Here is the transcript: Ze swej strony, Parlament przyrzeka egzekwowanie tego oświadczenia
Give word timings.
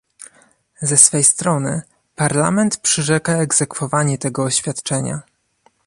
Ze 0.81 0.97
swej 0.97 1.23
strony, 1.23 1.81
Parlament 2.15 2.77
przyrzeka 2.77 3.37
egzekwowanie 3.37 4.17
tego 4.17 4.43
oświadczenia 4.43 5.21